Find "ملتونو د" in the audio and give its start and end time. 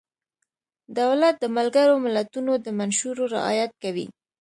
2.05-2.67